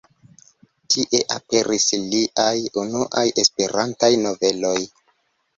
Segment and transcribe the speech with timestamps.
[0.93, 2.55] Tie aperis liaj
[2.85, 4.77] unuaj Esperantaj noveloj.